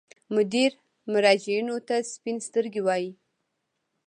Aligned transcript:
مدیر 0.35 0.71
مراجعینو 1.11 1.75
ته 1.87 1.95
سپین 2.13 2.37
سترګي 2.47 2.81
وایي. 2.83 3.11